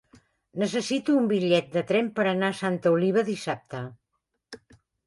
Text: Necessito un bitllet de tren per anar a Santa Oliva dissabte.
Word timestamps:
Necessito 0.61 1.17
un 1.17 1.27
bitllet 1.33 1.69
de 1.77 1.85
tren 1.93 2.09
per 2.17 2.27
anar 2.33 2.51
a 2.55 2.59
Santa 2.65 2.95
Oliva 2.97 3.29
dissabte. 3.33 3.85